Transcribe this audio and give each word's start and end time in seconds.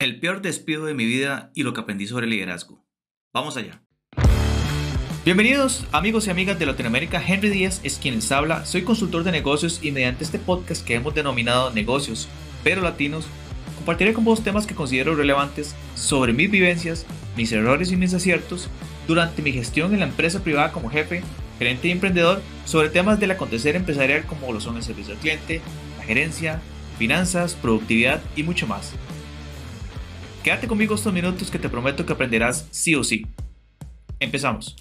El 0.00 0.20
peor 0.20 0.42
despido 0.42 0.84
de 0.84 0.94
mi 0.94 1.04
vida 1.06 1.50
y 1.56 1.64
lo 1.64 1.74
que 1.74 1.80
aprendí 1.80 2.06
sobre 2.06 2.28
liderazgo. 2.28 2.86
Vamos 3.34 3.56
allá. 3.56 3.82
Bienvenidos 5.24 5.86
amigos 5.90 6.28
y 6.28 6.30
amigas 6.30 6.56
de 6.56 6.66
Latinoamérica, 6.66 7.20
Henry 7.20 7.50
Díaz 7.50 7.80
es 7.82 7.98
quien 7.98 8.14
les 8.14 8.30
habla, 8.30 8.64
soy 8.64 8.82
consultor 8.82 9.24
de 9.24 9.32
negocios 9.32 9.80
y 9.82 9.90
mediante 9.90 10.22
este 10.22 10.38
podcast 10.38 10.86
que 10.86 10.94
hemos 10.94 11.16
denominado 11.16 11.72
Negocios, 11.72 12.28
pero 12.62 12.80
Latinos, 12.80 13.26
compartiré 13.74 14.14
con 14.14 14.24
vos 14.24 14.44
temas 14.44 14.68
que 14.68 14.76
considero 14.76 15.16
relevantes 15.16 15.74
sobre 15.96 16.32
mis 16.32 16.48
vivencias, 16.48 17.04
mis 17.36 17.50
errores 17.50 17.90
y 17.90 17.96
mis 17.96 18.14
aciertos 18.14 18.70
durante 19.08 19.42
mi 19.42 19.50
gestión 19.50 19.92
en 19.94 19.98
la 19.98 20.06
empresa 20.06 20.44
privada 20.44 20.70
como 20.70 20.90
jefe, 20.90 21.24
gerente 21.58 21.88
y 21.88 21.90
emprendedor 21.90 22.40
sobre 22.66 22.88
temas 22.88 23.18
del 23.18 23.32
acontecer 23.32 23.74
empresarial 23.74 24.26
como 24.26 24.52
lo 24.52 24.60
son 24.60 24.76
el 24.76 24.84
servicio 24.84 25.14
al 25.14 25.18
cliente, 25.18 25.60
la 25.98 26.04
gerencia, 26.04 26.62
finanzas, 26.98 27.56
productividad 27.56 28.22
y 28.36 28.44
mucho 28.44 28.68
más. 28.68 28.94
Quédate 30.48 30.66
conmigo 30.66 30.94
estos 30.94 31.12
minutos 31.12 31.50
que 31.50 31.58
te 31.58 31.68
prometo 31.68 32.06
que 32.06 32.14
aprenderás 32.14 32.66
sí 32.70 32.94
o 32.94 33.04
sí. 33.04 33.26
Empezamos. 34.18 34.76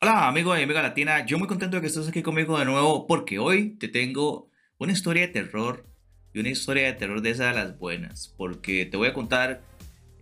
Hola 0.00 0.26
amigo 0.26 0.56
y 0.56 0.62
amiga 0.62 0.80
latina, 0.80 1.26
yo 1.26 1.38
muy 1.38 1.46
contento 1.46 1.76
de 1.76 1.82
que 1.82 1.88
estés 1.88 2.08
aquí 2.08 2.22
conmigo 2.22 2.58
de 2.58 2.64
nuevo 2.64 3.06
porque 3.06 3.38
hoy 3.38 3.76
te 3.76 3.88
tengo 3.88 4.48
una 4.78 4.92
historia 4.92 5.26
de 5.26 5.28
terror 5.34 5.84
y 6.32 6.40
una 6.40 6.48
historia 6.48 6.86
de 6.86 6.94
terror 6.94 7.20
de 7.20 7.28
esas 7.28 7.54
de 7.54 7.60
las 7.62 7.78
buenas, 7.78 8.32
porque 8.38 8.86
te 8.86 8.96
voy 8.96 9.08
a 9.08 9.12
contar 9.12 9.60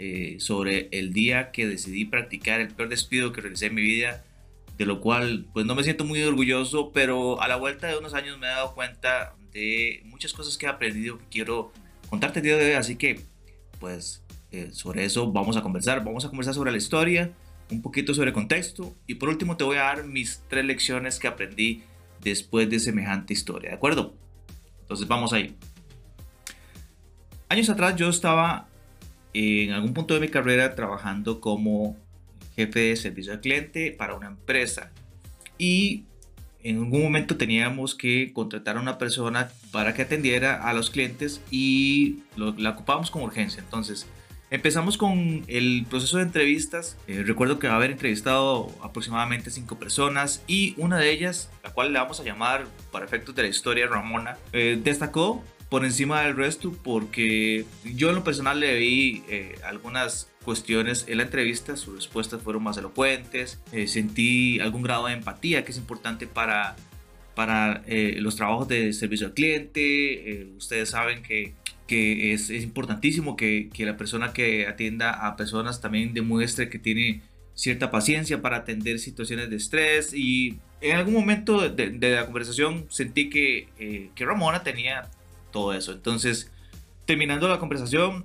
eh, 0.00 0.34
sobre 0.40 0.88
el 0.90 1.12
día 1.12 1.52
que 1.52 1.68
decidí 1.68 2.06
practicar 2.06 2.60
el 2.60 2.74
peor 2.74 2.88
despido 2.88 3.32
que 3.32 3.42
realicé 3.42 3.66
en 3.66 3.76
mi 3.76 3.82
vida, 3.82 4.24
de 4.76 4.86
lo 4.86 5.00
cual 5.00 5.46
pues 5.52 5.66
no 5.66 5.76
me 5.76 5.84
siento 5.84 6.04
muy 6.04 6.20
orgulloso, 6.20 6.90
pero 6.90 7.40
a 7.40 7.46
la 7.46 7.54
vuelta 7.54 7.86
de 7.86 7.96
unos 7.96 8.12
años 8.12 8.40
me 8.40 8.48
he 8.48 8.50
dado 8.50 8.74
cuenta 8.74 9.36
de 9.52 10.02
muchas 10.06 10.32
cosas 10.32 10.58
que 10.58 10.66
he 10.66 10.68
aprendido 10.68 11.16
que 11.18 11.26
quiero 11.30 11.72
contarte 12.10 12.40
el 12.40 12.44
día 12.44 12.56
de 12.56 12.66
hoy, 12.66 12.72
así 12.72 12.96
que 12.96 13.20
pues 13.78 14.22
eh, 14.50 14.70
sobre 14.72 15.04
eso 15.04 15.32
vamos 15.32 15.56
a 15.56 15.62
conversar, 15.62 16.04
vamos 16.04 16.24
a 16.24 16.28
conversar 16.28 16.54
sobre 16.54 16.72
la 16.72 16.76
historia, 16.76 17.32
un 17.70 17.80
poquito 17.80 18.12
sobre 18.12 18.32
contexto 18.32 18.94
y 19.06 19.14
por 19.14 19.28
último 19.28 19.56
te 19.56 19.64
voy 19.64 19.76
a 19.76 19.84
dar 19.84 20.04
mis 20.04 20.42
tres 20.48 20.64
lecciones 20.64 21.18
que 21.18 21.28
aprendí 21.28 21.84
después 22.20 22.68
de 22.68 22.80
semejante 22.80 23.32
historia, 23.32 23.70
¿de 23.70 23.76
acuerdo? 23.76 24.14
Entonces 24.80 25.06
vamos 25.06 25.32
ahí. 25.32 25.56
Años 27.48 27.70
atrás 27.70 27.96
yo 27.96 28.08
estaba 28.08 28.68
en 29.32 29.70
algún 29.70 29.94
punto 29.94 30.14
de 30.14 30.20
mi 30.20 30.28
carrera 30.28 30.74
trabajando 30.74 31.40
como 31.40 31.96
jefe 32.56 32.80
de 32.80 32.96
servicio 32.96 33.32
al 33.32 33.40
cliente 33.40 33.92
para 33.92 34.14
una 34.14 34.26
empresa 34.26 34.90
y 35.58 36.04
en 36.62 36.78
algún 36.78 37.02
momento 37.02 37.36
teníamos 37.36 37.94
que 37.94 38.32
contratar 38.32 38.76
a 38.76 38.80
una 38.80 38.98
persona 38.98 39.50
para 39.70 39.94
que 39.94 40.02
atendiera 40.02 40.68
a 40.68 40.72
los 40.72 40.90
clientes 40.90 41.40
y 41.50 42.20
la 42.36 42.70
ocupábamos 42.70 43.10
con 43.10 43.22
urgencia. 43.22 43.62
Entonces, 43.62 44.06
empezamos 44.50 44.98
con 44.98 45.44
el 45.46 45.86
proceso 45.88 46.18
de 46.18 46.24
entrevistas. 46.24 46.96
Eh, 47.06 47.22
recuerdo 47.24 47.58
que 47.58 47.68
va 47.68 47.74
a 47.74 47.76
haber 47.76 47.92
entrevistado 47.92 48.68
aproximadamente 48.82 49.50
cinco 49.50 49.78
personas 49.78 50.42
y 50.46 50.74
una 50.76 50.98
de 50.98 51.10
ellas, 51.10 51.50
la 51.62 51.70
cual 51.70 51.92
le 51.92 51.98
vamos 51.98 52.20
a 52.20 52.24
llamar 52.24 52.66
para 52.92 53.04
efectos 53.04 53.34
de 53.34 53.42
la 53.42 53.48
historia 53.48 53.86
Ramona, 53.86 54.36
eh, 54.52 54.78
destacó 54.82 55.42
por 55.68 55.84
encima 55.84 56.22
del 56.22 56.36
resto 56.36 56.74
porque 56.82 57.64
yo 57.84 58.10
en 58.10 58.16
lo 58.16 58.24
personal 58.24 58.58
le 58.58 58.76
vi 58.76 59.22
eh, 59.28 59.56
algunas 59.64 60.29
cuestiones 60.44 61.04
en 61.08 61.18
la 61.18 61.24
entrevista, 61.24 61.76
sus 61.76 61.94
respuestas 61.94 62.42
fueron 62.42 62.62
más 62.62 62.76
elocuentes, 62.76 63.60
eh, 63.72 63.86
sentí 63.86 64.58
algún 64.60 64.82
grado 64.82 65.06
de 65.06 65.12
empatía 65.12 65.64
que 65.64 65.72
es 65.72 65.78
importante 65.78 66.26
para, 66.26 66.76
para 67.34 67.82
eh, 67.86 68.16
los 68.20 68.36
trabajos 68.36 68.68
de 68.68 68.92
servicio 68.92 69.26
al 69.26 69.34
cliente, 69.34 70.48
ustedes 70.56 70.90
saben 70.90 71.22
que, 71.22 71.54
que 71.86 72.32
es, 72.32 72.50
es, 72.50 72.62
importantísimo 72.62 73.36
que, 73.36 73.68
que 73.72 73.84
la 73.84 73.96
persona 73.96 74.32
que 74.32 74.66
atienda 74.66 75.26
a 75.26 75.36
personas 75.36 75.80
también 75.80 76.14
demuestre 76.14 76.68
que 76.68 76.78
tiene 76.78 77.22
cierta 77.54 77.90
paciencia 77.90 78.40
para 78.40 78.58
atender 78.58 78.98
situaciones 78.98 79.50
de 79.50 79.56
estrés 79.56 80.14
y 80.14 80.58
en 80.80 80.96
algún 80.96 81.12
momento 81.12 81.68
de, 81.68 81.90
de 81.90 82.10
la 82.10 82.24
conversación 82.24 82.86
sentí 82.88 83.28
que, 83.28 83.68
que 84.14 84.24
Ramona 84.24 84.62
tenía 84.62 85.10
todo 85.52 85.74
eso. 85.74 85.92
Entonces, 85.92 86.50
terminando 87.04 87.48
la 87.48 87.58
conversación, 87.58 88.24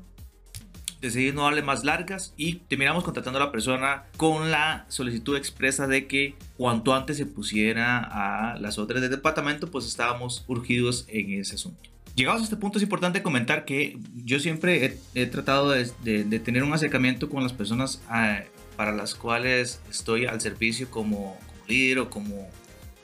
decidí 1.01 1.31
no 1.31 1.43
darle 1.43 1.61
más 1.61 1.83
largas 1.83 2.33
y 2.37 2.55
terminamos 2.55 3.03
contratando 3.03 3.39
a 3.39 3.45
la 3.45 3.51
persona 3.51 4.03
con 4.17 4.51
la 4.51 4.85
solicitud 4.89 5.37
expresa 5.37 5.87
de 5.87 6.07
que 6.07 6.35
cuanto 6.57 6.93
antes 6.93 7.17
se 7.17 7.25
pusiera 7.25 7.99
a 7.99 8.57
las 8.59 8.77
otras 8.77 9.01
del 9.01 9.11
departamento, 9.11 9.69
pues 9.69 9.85
estábamos 9.85 10.43
urgidos 10.47 11.05
en 11.07 11.39
ese 11.39 11.55
asunto. 11.55 11.89
Llegados 12.15 12.41
a 12.41 12.43
este 12.45 12.55
punto 12.55 12.77
es 12.77 12.83
importante 12.83 13.21
comentar 13.21 13.65
que 13.65 13.97
yo 14.23 14.39
siempre 14.39 14.99
he, 15.13 15.25
tratado 15.25 15.71
de, 15.71 15.91
de, 16.03 16.39
tener 16.39 16.63
un 16.63 16.73
acercamiento 16.73 17.29
con 17.29 17.43
las 17.43 17.51
personas 17.51 18.01
ah, 18.07 18.39
para 18.77 18.93
las 18.93 19.15
cuales 19.15 19.81
estoy 19.89 20.25
al 20.25 20.39
servicio 20.39 20.89
como, 20.89 21.37
como 21.45 21.65
líder 21.67 21.99
o 21.99 22.09
como 22.09 22.49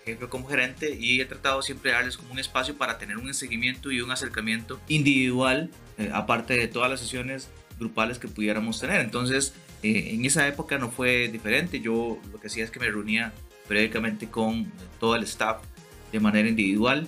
jefe 0.06 0.28
como 0.28 0.48
gerente 0.48 0.98
y 1.00 1.22
he 1.22 1.26
tratado 1.26 1.62
siempre 1.62 1.92
de 1.92 1.98
darles 1.98 2.18
como 2.18 2.32
un 2.32 2.40
espacio 2.40 2.76
para 2.78 2.98
tener 2.98 3.18
un 3.18 3.34
seguimiento 3.34 3.92
y 3.92 4.02
un 4.02 4.12
acercamiento 4.12 4.80
individual, 4.88 5.70
eh, 5.98 6.10
aparte 6.14 6.56
de 6.56 6.68
todas 6.68 6.90
las 6.90 7.00
sesiones 7.00 7.50
grupales 7.82 8.20
que 8.20 8.30
pudiéramos 8.30 8.80
tener. 8.80 9.02
Entonces, 9.02 9.54
eh, 9.84 10.12
en 10.14 10.24
esa 10.24 10.48
época 10.48 10.78
no 10.78 10.90
fue 10.90 11.28
diferente. 11.28 11.82
Yo 11.82 12.18
lo 12.32 12.40
que 12.40 12.48
hacía 12.48 12.64
es 12.64 12.72
que 12.72 12.80
me 12.80 12.90
reunía 12.90 13.34
periódicamente 13.68 14.30
con 14.30 14.72
todo 15.00 15.16
el 15.16 15.24
staff 15.24 15.62
de 16.12 16.20
manera 16.20 16.48
individual. 16.48 17.08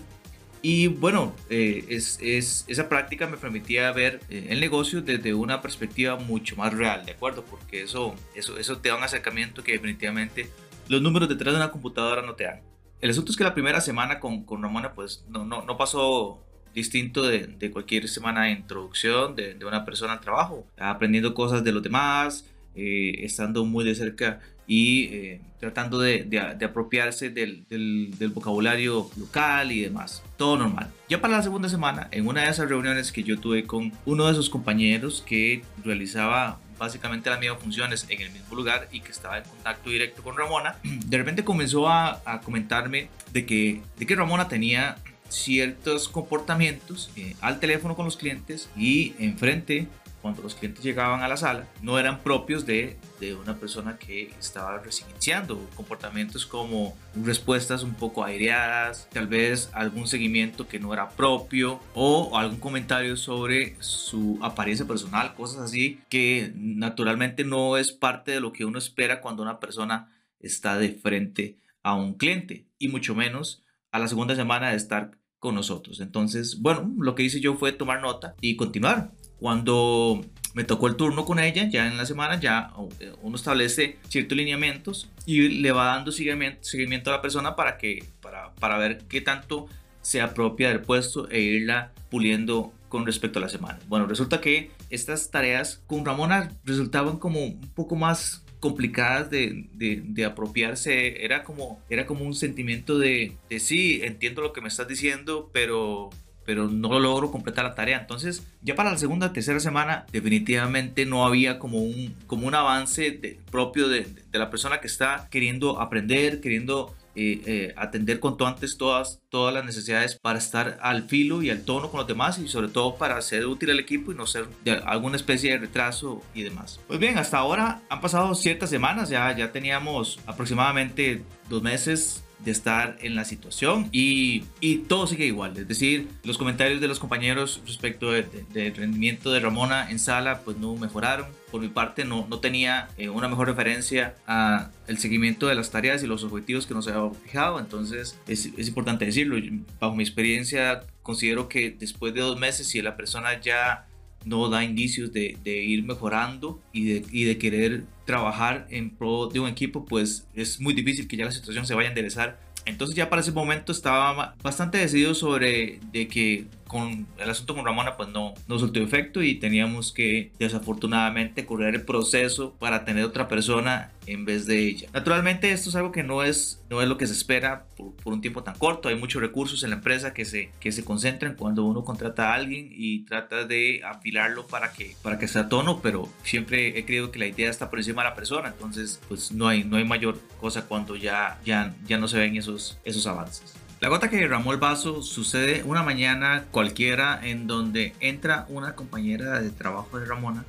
Y 0.62 0.88
bueno, 0.88 1.34
eh, 1.50 1.86
es, 1.90 2.20
es, 2.22 2.66
esa 2.68 2.90
práctica 2.90 3.28
me 3.28 3.38
permitía 3.38 3.92
ver 3.92 4.22
el 4.30 4.60
negocio 4.62 5.02
desde 5.02 5.34
una 5.34 5.62
perspectiva 5.62 6.16
mucho 6.16 6.56
más 6.56 6.74
real, 6.74 7.06
¿de 7.06 7.12
acuerdo? 7.12 7.44
Porque 7.44 7.84
eso, 7.84 8.16
eso, 8.34 8.58
eso 8.58 8.78
te 8.78 8.90
da 8.90 8.96
un 8.96 9.04
acercamiento 9.04 9.62
que 9.62 9.74
definitivamente 9.74 10.50
los 10.88 11.02
números 11.02 11.30
detrás 11.30 11.54
de 11.54 11.60
una 11.60 11.72
computadora 11.72 12.22
no 12.22 12.36
te 12.36 12.46
dan. 12.46 12.62
El 13.02 13.10
asunto 13.10 13.32
es 13.32 13.38
que 13.38 13.44
la 13.44 13.54
primera 13.54 13.82
semana 13.82 14.22
con, 14.22 14.46
con 14.46 14.62
Ramona 14.62 14.94
pues 14.94 15.26
no, 15.28 15.44
no, 15.44 15.64
no 15.64 15.78
pasó 15.78 16.42
distinto 16.74 17.24
de, 17.24 17.48
de, 17.48 17.72
cualquier 17.72 18.08
semana 18.08 18.46
de 18.46 18.52
introducción 18.52 19.36
de, 19.36 19.54
de, 19.54 19.66
una 19.66 19.86
persona 19.86 20.14
al 20.14 20.22
trabajo, 20.22 20.66
aprendiendo 20.78 21.34
cosas 21.34 21.64
de 21.64 21.72
los 21.72 21.84
demás, 21.84 22.46
eh, 22.76 23.20
estando 23.20 23.66
muy 23.66 23.86
de 23.86 23.96
cerca 23.96 24.40
y 24.66 25.04
eh, 25.14 25.42
tratando 25.60 26.00
de, 26.00 26.24
de 26.24 26.66
apropiarse 26.66 27.30
del, 27.30 27.66
del, 27.70 28.18
del, 28.18 28.30
vocabulario 28.30 29.10
local 29.18 29.72
y 29.72 29.82
demás. 29.82 30.24
Todo 30.38 30.58
normal. 30.58 30.90
Ya 31.10 31.22
para 31.22 31.38
la 31.38 31.44
segunda 31.44 31.70
semana, 31.70 32.08
en 32.12 32.28
una 32.28 32.44
de 32.44 32.50
esas 32.50 32.70
reuniones 32.70 33.12
que 33.12 33.24
yo 33.24 33.40
tuve 33.40 33.66
con 33.66 33.92
uno 34.06 34.28
de 34.28 34.34
sus 34.34 34.50
compañeros 34.50 35.24
que 35.26 35.64
realizaba 35.84 36.60
básicamente 36.78 37.30
las 37.30 37.40
mismas 37.40 37.60
funciones 37.62 38.06
en 38.10 38.22
el 38.22 38.32
mismo 38.32 38.56
lugar 38.56 38.90
y 38.92 39.02
que 39.02 39.12
estaba 39.12 39.38
en 39.38 39.44
contacto 39.44 39.90
directo 39.90 40.24
con 40.24 40.38
Ramona, 40.38 40.78
de 40.84 41.18
repente 41.18 41.44
comenzó 41.44 41.88
a, 41.88 42.22
a 42.26 42.42
comentarme 42.42 43.10
de 43.32 43.46
que, 43.46 43.82
de 43.98 44.06
que 44.06 44.16
Ramona 44.16 44.48
tenía 44.48 44.98
ciertos 45.34 46.08
comportamientos 46.08 47.10
eh, 47.16 47.36
al 47.42 47.60
teléfono 47.60 47.96
con 47.96 48.06
los 48.06 48.18
clientes 48.18 48.70
y 48.78 49.16
enfrente 49.20 49.88
cuando 50.22 50.42
los 50.42 50.56
clientes 50.56 50.82
llegaban 50.82 51.22
a 51.22 51.28
la 51.28 51.36
sala 51.36 51.68
no 51.82 52.00
eran 52.00 52.24
propios 52.24 52.66
de, 52.66 52.98
de 53.20 53.36
una 53.36 53.58
persona 53.58 53.98
que 53.98 54.32
estaba 54.40 54.80
recién 54.80 55.10
iniciando. 55.10 55.60
Comportamientos 55.76 56.46
como 56.46 56.96
respuestas 57.14 57.84
un 57.84 57.94
poco 57.94 58.24
aireadas, 58.24 59.10
tal 59.12 59.28
vez 59.28 59.70
algún 59.74 60.08
seguimiento 60.08 60.66
que 60.66 60.80
no 60.80 60.94
era 60.94 61.10
propio 61.10 61.82
o 61.94 62.38
algún 62.38 62.60
comentario 62.60 63.18
sobre 63.18 63.76
su 63.80 64.40
apariencia 64.42 64.88
personal, 64.88 65.36
cosas 65.36 65.62
así 65.62 66.00
que 66.08 66.54
naturalmente 66.56 67.44
no 67.44 67.76
es 67.76 67.92
parte 67.92 68.32
de 68.32 68.40
lo 68.40 68.54
que 68.54 68.64
uno 68.64 68.78
espera 68.78 69.20
cuando 69.20 69.44
una 69.44 69.60
persona 69.60 70.10
está 70.40 70.78
de 70.78 70.94
frente 70.94 71.58
a 71.84 71.96
un 71.96 72.14
cliente 72.14 72.66
y 72.80 72.88
mucho 72.88 73.14
menos 73.14 73.62
a 73.92 74.00
la 74.00 74.08
segunda 74.08 74.36
semana 74.36 74.70
de 74.70 74.78
estar 74.78 75.12
con 75.44 75.56
nosotros. 75.56 76.00
Entonces, 76.00 76.62
bueno, 76.62 76.90
lo 76.98 77.16
que 77.16 77.24
hice 77.24 77.42
yo 77.42 77.56
fue 77.56 77.74
tomar 77.74 78.00
nota 78.00 78.34
y 78.40 78.56
continuar. 78.56 79.12
Cuando 79.40 80.22
me 80.54 80.64
tocó 80.64 80.88
el 80.88 80.96
turno 80.96 81.26
con 81.26 81.38
ella, 81.38 81.68
ya 81.68 81.86
en 81.86 81.98
la 81.98 82.06
semana, 82.06 82.40
ya 82.40 82.72
eh, 83.02 83.12
uno 83.22 83.36
establece 83.36 84.00
ciertos 84.08 84.38
lineamientos 84.38 85.10
y 85.26 85.50
le 85.50 85.74
va 85.74 85.88
dando 85.88 86.14
seguimiento, 86.14 87.12
a 87.12 87.16
la 87.16 87.22
persona 87.22 87.58
para, 87.58 87.78
que, 87.78 88.06
para, 88.22 88.56
para 88.56 88.78
ver 88.78 89.00
qué 89.10 89.20
tanto 89.20 89.68
se 90.02 90.22
apropia 90.22 90.70
del 90.70 90.80
puesto 90.80 91.30
e 91.30 91.42
irla 91.42 91.92
puliendo 92.10 92.72
con 92.88 93.06
respecto 93.06 93.40
a 93.40 93.42
la 93.42 93.50
semana. 93.50 93.80
Bueno, 93.90 94.06
resulta 94.06 94.40
que 94.40 94.72
estas 94.90 95.30
tareas 95.30 95.84
con 95.88 96.06
Ramona 96.06 96.54
resultaban 96.64 97.18
como 97.18 97.44
un 97.44 97.60
poco 97.76 97.98
más 97.98 98.43
complicadas 98.64 99.30
de, 99.30 99.66
de, 99.74 100.24
apropiarse, 100.24 101.26
era 101.26 101.44
como, 101.44 101.82
era 101.90 102.06
como 102.06 102.24
un 102.24 102.34
sentimiento 102.34 102.98
de, 102.98 103.36
de 103.50 103.60
sí, 103.60 104.00
entiendo 104.02 104.42
lo 104.42 104.54
que 104.54 104.62
me 104.62 104.70
estás 104.70 104.88
diciendo, 104.88 105.50
pero 105.52 106.12
pero 106.46 106.70
no 106.70 106.98
logro 107.00 107.30
completar 107.30 107.66
la 107.66 107.76
tarea. 107.76 108.00
Entonces, 108.00 108.44
ya 108.62 108.76
para 108.76 108.92
la 108.92 108.98
segunda, 108.98 109.34
tercera 109.34 109.60
semana, 109.60 110.06
definitivamente 110.14 111.06
no 111.06 111.26
había 111.26 111.60
como 111.60 111.80
un, 111.80 112.16
como 112.26 112.48
un 112.48 112.56
avance 112.56 113.38
propio 113.52 113.90
de, 113.90 114.08
la 114.32 114.50
persona 114.50 114.80
que 114.80 114.88
está 114.88 115.28
queriendo 115.30 115.82
aprender, 115.82 116.40
queriendo 116.40 116.96
eh, 117.16 117.42
eh, 117.46 117.74
atender 117.78 118.20
cuanto 118.20 118.48
antes 118.48 118.78
todas, 118.78 119.22
todas 119.30 119.54
las 119.54 119.64
necesidades 119.66 120.16
para 120.16 120.40
estar 120.40 120.80
al 120.82 121.04
filo 121.04 121.44
y 121.44 121.50
al 121.50 121.64
tono 121.64 121.92
con 121.92 122.00
los 122.00 122.08
demás 122.08 122.40
y 122.40 122.48
sobre 122.48 122.70
todo 122.70 122.96
para 122.96 123.22
ser 123.22 123.46
útil 123.46 123.70
al 123.70 123.80
equipo 123.80 124.12
y 124.12 124.16
no 124.16 124.26
ser 124.26 124.48
de 124.64 124.72
alguna 124.72 125.16
especie 125.16 125.52
de 125.52 125.60
retraso 125.60 126.24
y 126.34 126.42
demás. 126.42 126.80
Pues 126.88 127.00
bien, 127.00 127.18
hasta 127.18 127.38
ahora 127.38 127.82
han 127.90 128.02
pasado 128.02 128.34
ciertas 128.34 128.70
semanas, 128.70 129.10
ya, 129.10 129.36
ya 129.36 129.52
teníamos 129.52 130.20
aproximadamente 130.26 131.24
dos 131.50 131.62
meses 131.62 132.24
de 132.44 132.52
estar 132.52 132.98
en 133.02 133.16
la 133.16 133.26
situación 133.26 133.90
y, 133.92 134.44
y, 134.60 134.80
todo 134.80 135.08
sigue 135.08 135.26
igual. 135.26 135.58
Es 135.58 135.68
decir, 135.68 136.10
los 136.24 136.38
comentarios 136.38 136.82
de 136.82 136.88
los 136.88 137.00
compañeros 137.00 137.62
respecto 137.66 138.12
del 138.12 138.76
rendimiento 138.76 139.32
de 139.32 139.40
Ramona 139.40 139.90
en 139.90 140.00
sala 140.00 140.42
pues 140.42 140.58
no 140.58 140.76
mejoraron. 140.76 141.28
Por 141.54 141.62
mi 141.62 141.68
parte 141.68 142.04
no, 142.04 142.26
no 142.28 142.40
tenía 142.40 142.88
eh, 142.98 143.10
una 143.10 143.28
mejor 143.28 143.48
referencia 143.48 144.16
a 144.26 144.72
el 144.88 144.98
seguimiento 144.98 145.46
de 145.46 145.54
las 145.54 145.70
tareas 145.70 146.02
y 146.02 146.08
los 146.08 146.24
objetivos 146.24 146.66
que 146.66 146.74
nos 146.74 146.88
había 146.88 147.14
fijado. 147.14 147.60
Entonces 147.60 148.18
es, 148.28 148.50
es 148.58 148.68
importante 148.68 149.06
decirlo. 149.06 149.38
Bajo 149.80 149.94
mi 149.96 150.02
experiencia 150.02 150.82
considero 151.04 151.48
que 151.50 151.70
después 151.70 152.12
de 152.16 152.22
dos 152.22 152.40
meses 152.40 152.68
si 152.70 152.82
la 152.82 152.98
persona 152.98 153.40
ya 153.40 153.86
no 154.26 154.50
da 154.50 154.64
indicios 154.64 155.14
de, 155.14 155.38
de 155.44 155.58
ir 155.58 155.84
mejorando 155.84 156.60
y 156.72 156.86
de, 156.86 157.06
y 157.12 157.26
de, 157.26 157.38
querer 157.38 157.84
trabajar 158.06 158.66
en 158.72 158.90
pro 158.90 159.28
de 159.28 159.40
un 159.40 159.48
equipo, 159.48 159.86
pues 159.86 160.26
es 160.34 160.60
muy 160.60 160.74
difícil 160.74 161.08
que 161.08 161.18
ya 161.18 161.26
la 161.26 161.32
situación 161.32 161.68
se 161.68 161.76
vaya 161.76 161.90
a 161.90 161.92
enderezar. 161.92 162.40
Entonces 162.66 162.96
ya 162.96 163.12
para 163.12 163.22
ese 163.22 163.32
momento 163.32 163.72
estaba 163.72 164.34
bastante 164.42 164.80
decidido 164.80 165.14
sobre 165.14 165.80
de 165.92 166.08
que 166.08 166.48
con 166.74 167.06
el 167.20 167.30
asunto 167.30 167.54
con 167.54 167.64
Ramona 167.64 167.96
pues 167.96 168.10
no, 168.10 168.34
no 168.48 168.58
soltó 168.58 168.80
efecto 168.80 169.22
y 169.22 169.36
teníamos 169.36 169.92
que 169.92 170.32
desafortunadamente 170.40 171.46
correr 171.46 171.76
el 171.76 171.84
proceso 171.84 172.56
para 172.58 172.84
tener 172.84 173.06
otra 173.06 173.28
persona 173.28 173.92
en 174.08 174.26
vez 174.26 174.48
de 174.48 174.68
ella. 174.68 174.90
Naturalmente 174.92 175.52
esto 175.52 175.70
es 175.70 175.76
algo 175.76 175.92
que 175.92 176.02
no 176.02 176.24
es, 176.24 176.64
no 176.72 176.82
es 176.82 176.88
lo 176.88 176.98
que 176.98 177.06
se 177.06 177.14
espera 177.14 177.68
por, 177.78 177.94
por, 177.94 178.12
un 178.12 178.22
tiempo 178.22 178.42
tan 178.42 178.56
corto. 178.56 178.90
Hay 178.90 178.96
muchos 178.96 179.22
recursos 179.22 179.64
en 179.64 179.70
la 179.70 179.76
empresa 179.76 180.16
que 180.16 180.26
se, 180.26 180.50
que 180.60 180.72
se 180.72 180.84
concentran 180.84 181.36
cuando 181.36 181.64
uno 181.64 181.86
contrata 181.86 182.32
a 182.32 182.34
alguien 182.34 182.70
y 182.72 183.06
trata 183.06 183.46
de 183.46 183.82
afilarlo 183.86 184.48
para 184.48 184.74
que, 184.74 184.96
para 185.04 185.20
que 185.20 185.26
esté 185.26 185.38
a 185.38 185.50
tono, 185.50 185.80
pero 185.80 186.10
siempre 186.24 186.80
he 186.80 186.86
creído 186.86 187.12
que 187.12 187.20
la 187.20 187.28
idea 187.28 187.52
está 187.52 187.70
por 187.70 187.78
encima 187.78 188.02
de 188.02 188.10
la 188.10 188.16
persona. 188.16 188.48
Entonces 188.50 189.00
pues 189.08 189.32
no 189.32 189.48
hay, 189.48 189.64
no 189.64 189.78
hay 189.78 189.86
mayor 189.86 190.20
cosa 190.42 190.66
cuando 190.66 190.96
ya, 190.96 191.40
ya, 191.46 191.76
ya 191.86 192.00
no 192.00 192.08
se 192.08 192.18
ven 192.18 192.36
esos, 192.36 192.80
esos 192.84 193.06
avances. 193.06 193.63
La 193.84 193.90
gota 193.90 194.10
que 194.10 194.16
derramó 194.16 194.54
el 194.54 194.60
vaso 194.60 195.02
sucede 195.02 195.62
una 195.64 195.84
mañana 195.84 196.46
cualquiera 196.52 197.20
en 197.22 197.48
donde 197.48 197.94
entra 198.00 198.46
una 198.48 198.76
compañera 198.76 199.42
de 199.42 199.50
trabajo 199.50 200.00
de 200.00 200.06
Ramona 200.06 200.46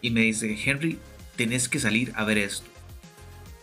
y 0.00 0.10
me 0.10 0.20
dice, 0.20 0.56
Henry, 0.64 0.96
tenés 1.34 1.68
que 1.68 1.80
salir 1.80 2.12
a 2.14 2.22
ver 2.22 2.38
esto. 2.38 2.70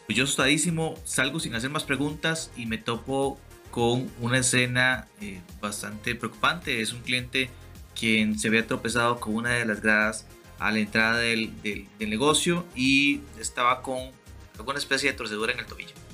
Pues 0.07 0.18
yo 0.18 0.25
asustadísimo 0.25 0.95
salgo 1.06 1.39
sin 1.39 1.56
hacer 1.56 1.69
más 1.69 1.86
preguntas 1.86 2.51
y 2.57 2.65
me 2.65 2.77
topo 2.77 3.39
con 3.71 4.12
una 4.19 4.39
escena 4.39 5.07
eh, 5.21 5.39
bastante 5.62 6.13
preocupante. 6.13 6.81
Es 6.81 6.92
un 6.92 7.00
cliente 7.00 7.50
quien 7.98 8.38
se 8.38 8.50
había 8.50 8.68
tropezado 8.68 9.21
con 9.21 9.36
una 9.36 9.51
de 9.51 9.63
las 9.63 9.81
gradas 9.81 10.25
a 10.59 10.69
la 10.69 10.80
entrada 10.80 11.19
del, 11.19 11.62
del, 11.62 11.88
del 11.98 12.09
negocio 12.09 12.65
y 12.75 13.21
estaba 13.39 13.81
con 13.83 14.12
alguna 14.59 14.80
especie 14.80 15.09
de 15.09 15.18
torcedura 15.18 15.54
en 15.54 15.59
el 15.59 15.65
tobillo. 15.65 16.06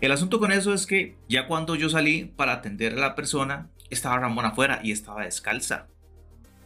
El 0.00 0.12
asunto 0.12 0.38
con 0.38 0.52
eso 0.52 0.72
es 0.72 0.86
que 0.86 1.16
ya 1.28 1.48
cuando 1.48 1.74
yo 1.74 1.88
salí 1.88 2.24
para 2.24 2.52
atender 2.52 2.94
a 2.94 3.00
la 3.00 3.14
persona, 3.16 3.68
estaba 3.90 4.18
Ramón 4.18 4.44
afuera 4.44 4.80
y 4.82 4.92
estaba 4.92 5.24
descalza. 5.24 5.88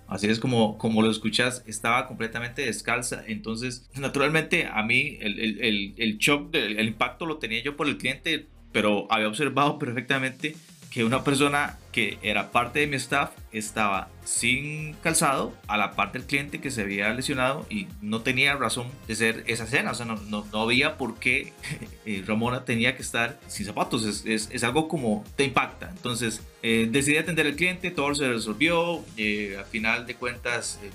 Así 0.07 0.27
es 0.27 0.39
como, 0.39 0.77
como 0.77 1.01
lo 1.01 1.11
escuchas, 1.11 1.65
estaba 1.67 2.07
completamente 2.07 2.67
descalza. 2.67 3.25
Entonces, 3.27 3.89
naturalmente, 3.99 4.67
a 4.67 4.83
mí 4.83 5.17
el, 5.21 5.41
el, 5.41 5.95
el, 5.97 6.19
shock, 6.19 6.55
el 6.55 6.87
impacto 6.87 7.25
lo 7.25 7.39
tenía 7.39 7.63
yo 7.63 7.77
por 7.77 7.89
el 7.89 7.97
cliente, 7.97 8.49
pero 8.73 9.07
había 9.11 9.29
observado 9.29 9.79
perfectamente 9.79 10.55
que 10.91 11.05
una 11.05 11.25
persona 11.25 11.79
que 11.93 12.19
era 12.23 12.51
parte 12.51 12.81
de 12.81 12.87
mi 12.87 12.97
staff 12.97 13.31
estaba 13.53 14.09
sin 14.25 14.95
calzado 14.95 15.53
a 15.67 15.77
la 15.77 15.93
parte 15.93 16.19
del 16.19 16.27
cliente 16.27 16.61
que 16.61 16.71
se 16.71 16.83
había 16.83 17.13
lesionado 17.13 17.67
y 17.69 17.87
no 18.01 18.23
tenía 18.23 18.55
razón 18.57 18.89
de 19.07 19.15
ser 19.15 19.45
esa 19.47 19.65
escena, 19.65 19.91
o 19.91 19.95
sea, 19.95 20.07
no, 20.07 20.17
no, 20.17 20.47
no 20.51 20.63
había 20.63 20.97
por 20.97 21.19
qué 21.19 21.53
eh, 22.07 22.25
Ramona 22.27 22.65
tenía 22.65 22.97
que 22.97 23.03
estar 23.03 23.39
sin 23.47 23.67
zapatos, 23.67 24.05
es, 24.05 24.25
es, 24.25 24.49
es 24.51 24.65
algo 24.65 24.89
como 24.89 25.25
te 25.37 25.45
impacta. 25.45 25.91
Entonces 25.91 26.43
eh, 26.63 26.89
decidí 26.91 27.17
atender 27.17 27.47
al 27.47 27.57
cliente, 27.57 27.91
todo 27.91 28.15
se 28.15 28.29
resolvió, 28.29 29.05
eh, 29.17 29.57
al 29.59 29.67
final 29.67 30.07
de 30.07 30.15
cuentas 30.15 30.81
eh, 30.83 30.91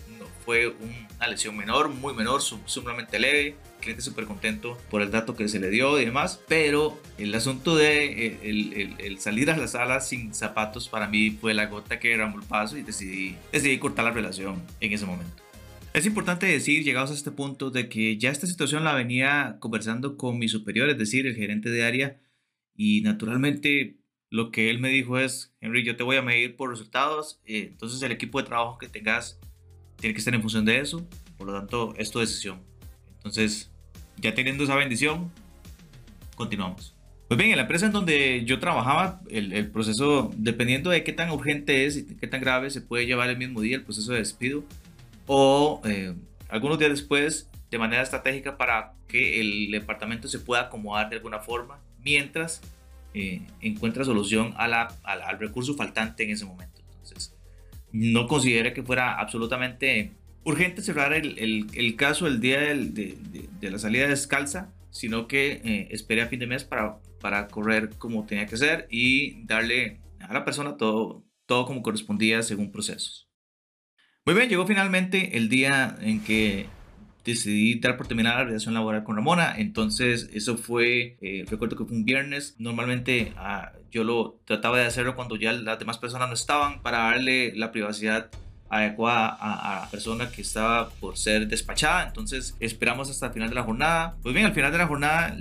fue 0.48 0.70
una 0.70 1.28
lesión 1.28 1.58
menor, 1.58 1.90
muy 1.90 2.14
menor, 2.14 2.42
sumamente 2.42 3.20
leve, 3.20 3.58
cliente 3.82 4.02
súper 4.02 4.24
contento 4.24 4.78
por 4.90 5.02
el 5.02 5.12
dato 5.12 5.36
que 5.36 5.50
se 5.50 5.60
le 5.60 5.70
dio 5.70 6.00
y 6.00 6.06
demás, 6.06 6.40
pero 6.48 6.98
el 7.18 7.36
asunto 7.36 7.76
de 7.76 8.28
eh, 8.28 8.40
el, 8.44 8.72
el, 8.72 8.96
el, 8.98 9.20
salir 9.20 9.52
a 9.52 9.58
la 9.58 9.68
sala 9.68 10.00
sin 10.00 10.34
zapatos 10.34 10.88
para 10.88 11.10
mí 11.10 11.32
fue 11.32 11.54
la 11.54 11.66
gota 11.66 12.00
que 12.00 12.08
derramó 12.08 12.40
el 12.40 12.46
paso 12.46 12.78
y 12.78 12.84
decidí, 12.84 13.36
decidí 13.52 13.78
cortar 13.78 14.06
la 14.06 14.12
relación 14.12 14.64
en 14.80 14.94
ese 14.94 15.06
momento. 15.06 15.44
Es 15.94 16.06
importante 16.06 16.46
decir, 16.46 16.82
llegados 16.82 17.12
a 17.12 17.16
este 17.16 17.32
punto, 17.32 17.70
de 17.70 17.90
que 17.90 18.18
ya 18.18 18.32
esta 18.32 18.48
situación 18.48 18.86
la 18.86 18.96
venía 18.96 19.58
conversando 19.60 20.16
con 20.16 20.40
mi 20.40 20.48
superior, 20.48 20.90
es 20.90 20.98
decir, 20.98 21.28
el 21.28 21.36
gerente 21.36 21.70
de 21.70 21.84
área, 21.84 22.22
y 22.74 23.02
naturalmente 23.02 23.98
lo 24.30 24.52
que 24.52 24.70
él 24.70 24.80
me 24.80 24.88
dijo 24.88 25.20
es, 25.20 25.54
Henry, 25.60 25.84
yo 25.84 25.98
te 25.98 26.04
voy 26.04 26.16
a 26.16 26.22
medir 26.22 26.56
por 26.56 26.70
resultados, 26.70 27.42
eh, 27.44 27.68
entonces 27.70 28.02
el 28.02 28.14
equipo 28.14 28.40
de 28.40 28.48
trabajo 28.48 28.78
que 28.78 28.88
tengas 28.88 29.42
tiene 29.98 30.14
que 30.14 30.20
estar 30.20 30.34
en 30.34 30.42
función 30.42 30.66
de 30.66 30.80
eso, 30.80 31.08
por 31.38 31.48
lo 31.48 31.54
tanto 31.54 31.94
es 31.98 32.12
tu 32.12 32.20
decisión. 32.20 32.62
Entonces, 33.18 33.72
ya 34.18 34.34
teniendo 34.34 34.64
esa 34.64 34.76
bendición, 34.76 35.32
continuamos. 36.36 36.96
Pues 37.28 37.38
bien, 37.38 37.52
en 37.52 37.58
la 37.58 37.64
empresa 37.64 37.88
en 37.88 37.92
donde 37.92 38.46
yo 38.46 38.60
trabajaba, 38.60 39.20
el, 39.30 39.52
el, 39.52 39.70
proceso, 39.70 40.32
dependiendo 40.38 40.90
de 40.90 41.04
qué 41.04 41.12
tan 41.12 41.30
urgente 41.30 41.86
es 41.86 41.98
y 41.98 42.16
qué 42.16 42.28
tan 42.28 42.40
grave, 42.40 42.70
se 42.70 42.80
puede 42.80 43.06
llevar 43.06 43.30
el 43.30 43.38
mismo 43.38 43.60
día 43.60 43.76
el 43.76 43.84
proceso 43.84 44.14
de 44.14 44.20
despido 44.20 44.64
o 45.26 45.82
eh, 45.84 46.16
algunos 46.48 46.80
días 46.80 46.92
después 46.92 47.50
de 47.70 47.78
manera 47.78 48.02
estratégica 48.02 48.58
para 48.58 48.94
que 49.10 49.42
el 49.42 49.72
departamento 49.72 50.30
se 50.30 50.40
pueda 50.40 50.64
acomodar 50.64 51.10
de 51.10 51.18
alguna 51.18 51.40
forma 51.40 51.80
mientras 52.02 52.62
eh, 53.14 53.42
encuentra 53.60 54.06
solución 54.06 54.54
a 54.58 54.70
la, 54.70 54.88
a 55.04 55.16
la, 55.18 55.28
al 55.28 55.40
recurso 55.40 55.76
faltante 55.76 56.24
en 56.24 56.32
ese 56.32 56.46
momento. 56.46 56.82
Entonces, 56.92 57.36
no 57.92 58.28
considere 58.28 58.74
que 58.74 58.84
fuera 58.84 59.20
absolutamente 59.20 60.12
urgente 60.44 60.82
cerrar 60.82 61.14
el, 61.14 61.68
el, 61.74 61.96
caso 61.96 62.28
el 62.28 62.40
día 62.40 62.60
de, 62.60 63.18
la 63.62 63.80
salida 63.80 64.08
descalza, 64.08 64.74
sino 64.92 65.28
que 65.28 65.62
eh, 65.64 65.88
espere 65.92 66.22
a 66.22 66.28
fin 66.28 66.40
de 66.40 66.48
mes 66.48 66.64
para, 66.64 67.00
para 67.20 67.48
correr 67.48 67.90
como 67.98 68.26
tenía 68.26 68.46
que 68.46 68.58
ser 68.58 68.88
y 68.90 69.44
darle 69.46 70.00
a 70.22 70.34
la 70.34 70.46
persona 70.46 70.78
todo, 70.78 71.26
todo 71.46 71.66
como 71.66 71.84
correspondía 71.84 72.42
según 72.44 72.72
procesos. 72.72 73.28
Muy 74.26 74.36
bien, 74.36 74.50
llegó 74.50 74.66
finalmente 74.66 75.38
el 75.38 75.50
día 75.50 75.98
en 76.02 76.24
que 76.24 76.68
decidí 77.28 77.80
dar 77.80 77.98
por 77.98 78.08
terminada 78.08 78.40
la 78.40 78.44
relación 78.46 78.74
laboral 78.74 79.04
con 79.04 79.16
Ramona. 79.16 79.56
Entonces, 79.58 80.30
eso 80.34 80.58
fue, 80.58 81.18
eh, 81.22 81.46
recuerdo 81.50 81.76
que 81.76 81.86
fue 81.86 81.96
un 81.96 82.06
viernes. 82.06 82.56
Normalmente 82.58 83.34
ah, 83.38 83.74
yo 83.92 84.04
lo 84.04 84.40
trataba 84.46 84.80
de 84.80 84.86
hacerlo 84.86 85.16
cuando 85.16 85.36
ya 85.36 85.52
las 85.54 85.78
demás 85.78 85.98
personas 85.98 86.28
no 86.30 86.34
estaban 86.34 86.82
para 86.82 87.00
darle 87.00 87.54
la 87.56 87.72
privacidad 87.72 88.30
adecuada 88.70 89.30
a, 89.30 89.78
a, 89.78 89.82
la 89.82 89.92
persona 89.92 90.30
que 90.30 90.42
estaba 90.42 90.90
por 90.90 91.18
ser 91.18 91.48
despachada. 91.48 92.08
Entonces 92.08 92.56
esperamos 92.60 93.10
hasta 93.10 93.28
el 93.28 93.34
final 93.34 93.50
de 93.50 93.56
la 93.56 93.64
jornada. 93.64 94.16
Pues 94.24 94.34
bien, 94.34 94.46
al 94.46 94.54
final 94.54 94.72
de 94.72 94.78
la 94.78 94.88
jornada 94.88 95.38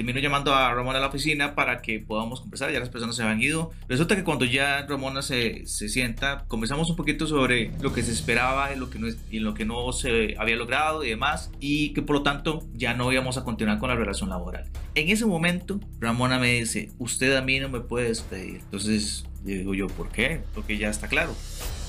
termino 0.00 0.18
llamando 0.18 0.54
a 0.54 0.72
Ramona 0.72 0.96
a 0.96 1.02
la 1.02 1.08
oficina 1.08 1.54
para 1.54 1.82
que 1.82 1.98
podamos 1.98 2.40
conversar. 2.40 2.72
Ya 2.72 2.80
las 2.80 2.88
personas 2.88 3.16
se 3.16 3.22
habían 3.22 3.42
ido. 3.42 3.70
Resulta 3.86 4.16
que 4.16 4.24
cuando 4.24 4.46
ya 4.46 4.86
Ramona 4.86 5.20
se, 5.20 5.66
se 5.66 5.90
sienta, 5.90 6.46
conversamos 6.48 6.88
un 6.88 6.96
poquito 6.96 7.26
sobre 7.26 7.70
lo 7.82 7.92
que 7.92 8.02
se 8.02 8.10
esperaba 8.10 8.72
y 8.72 8.78
lo 8.78 8.88
que, 8.88 8.98
no, 8.98 9.08
y 9.30 9.40
lo 9.40 9.52
que 9.52 9.66
no 9.66 9.92
se 9.92 10.36
había 10.38 10.56
logrado 10.56 11.04
y 11.04 11.10
demás. 11.10 11.50
Y 11.60 11.92
que 11.92 12.00
por 12.00 12.16
lo 12.16 12.22
tanto 12.22 12.66
ya 12.72 12.94
no 12.94 13.12
íbamos 13.12 13.36
a 13.36 13.44
continuar 13.44 13.78
con 13.78 13.90
la 13.90 13.94
relación 13.94 14.30
laboral. 14.30 14.70
En 14.94 15.10
ese 15.10 15.26
momento, 15.26 15.78
Ramona 16.00 16.38
me 16.38 16.54
dice, 16.54 16.90
usted 16.98 17.36
a 17.36 17.42
mí 17.42 17.60
no 17.60 17.68
me 17.68 17.80
puede 17.80 18.08
despedir. 18.08 18.60
Entonces 18.60 19.26
digo 19.42 19.74
yo, 19.74 19.86
¿por 19.88 20.08
qué? 20.08 20.40
Porque 20.54 20.78
ya 20.78 20.88
está 20.88 21.08
claro. 21.08 21.34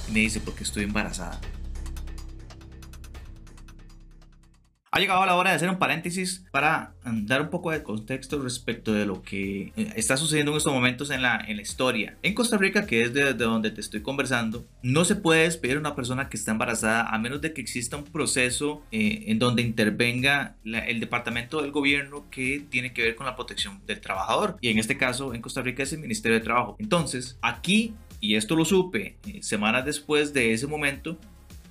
Y 0.09 0.11
me 0.11 0.19
dice, 0.19 0.41
porque 0.41 0.63
estoy 0.63 0.83
embarazada. 0.83 1.39
Ha 4.93 4.99
llegado 4.99 5.25
la 5.25 5.35
hora 5.35 5.51
de 5.51 5.55
hacer 5.55 5.69
un 5.69 5.79
paréntesis 5.79 6.43
para 6.51 6.95
mm, 7.05 7.25
dar 7.25 7.41
un 7.41 7.49
poco 7.49 7.71
de 7.71 7.81
contexto 7.81 8.41
respecto 8.41 8.91
de 8.91 9.05
lo 9.05 9.21
que 9.21 9.71
eh, 9.77 9.93
está 9.95 10.17
sucediendo 10.17 10.51
en 10.51 10.57
estos 10.57 10.73
momentos 10.73 11.11
en 11.11 11.21
la, 11.21 11.41
en 11.47 11.55
la 11.55 11.61
historia. 11.61 12.17
En 12.23 12.33
Costa 12.33 12.57
Rica, 12.57 12.85
que 12.85 13.03
es 13.03 13.13
de, 13.13 13.33
de, 13.33 13.45
donde 13.45 13.71
te 13.71 13.79
estoy 13.79 14.01
conversando, 14.01 14.65
no 14.83 15.05
se 15.05 15.15
puede 15.15 15.43
despedir 15.43 15.77
a 15.77 15.79
una 15.79 15.95
persona 15.95 16.27
que 16.27 16.35
está 16.35 16.51
embarazada 16.51 17.03
a 17.03 17.17
menos 17.19 17.39
de 17.39 17.53
que 17.53 17.61
exista 17.61 17.95
un 17.95 18.03
proceso 18.03 18.83
eh, 18.91 19.23
en 19.27 19.39
donde 19.39 19.61
intervenga 19.61 20.57
la, 20.65 20.79
el 20.79 20.99
departamento 20.99 21.61
del 21.61 21.71
gobierno 21.71 22.29
que 22.29 22.65
tiene 22.69 22.91
que 22.91 23.03
ver 23.03 23.15
con 23.15 23.25
la 23.25 23.37
protección 23.37 23.79
del 23.85 24.01
trabajador. 24.01 24.57
Y 24.59 24.71
en 24.71 24.77
este 24.77 24.97
caso, 24.97 25.33
en 25.33 25.41
Costa 25.41 25.61
Rica 25.61 25.83
es 25.83 25.93
el 25.93 25.99
Ministerio 25.99 26.37
de 26.37 26.43
Trabajo. 26.43 26.75
Entonces, 26.79 27.37
aquí, 27.41 27.93
y 28.19 28.35
esto 28.35 28.57
lo 28.57 28.65
supe 28.65 29.15
eh, 29.25 29.41
semanas 29.41 29.85
después 29.85 30.33
de 30.33 30.51
ese 30.51 30.67
momento, 30.67 31.17